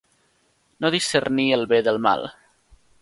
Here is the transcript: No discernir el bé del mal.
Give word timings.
No 0.85 0.91
discernir 0.95 1.45
el 1.59 1.67
bé 1.75 1.81
del 1.89 2.01
mal. 2.07 2.27